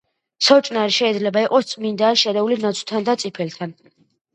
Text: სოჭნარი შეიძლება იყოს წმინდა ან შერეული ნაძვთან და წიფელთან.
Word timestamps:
სოჭნარი 0.45 0.95
შეიძლება 0.95 1.45
იყოს 1.49 1.71
წმინდა 1.75 2.11
ან 2.11 2.21
შერეული 2.25 2.61
ნაძვთან 2.67 3.11
და 3.13 3.21
წიფელთან. 3.27 3.83